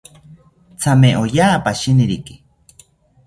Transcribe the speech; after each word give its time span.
Thame 0.81 1.09
oya 1.23 1.49
pishiniriki 1.63 2.35